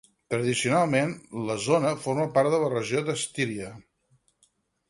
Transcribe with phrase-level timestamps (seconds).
[0.33, 1.11] Tradicionalment,
[1.51, 3.73] la zona forma part de la regió de Styria.